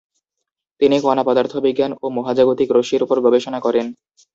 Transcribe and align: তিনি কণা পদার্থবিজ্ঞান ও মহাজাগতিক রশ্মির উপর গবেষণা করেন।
তিনি 0.81 0.97
কণা 0.99 1.23
পদার্থবিজ্ঞান 1.25 1.91
ও 2.01 2.15
মহাজাগতিক 2.17 2.69
রশ্মির 2.71 3.05
উপর 3.05 3.17
গবেষণা 3.25 3.59
করেন। 3.65 3.85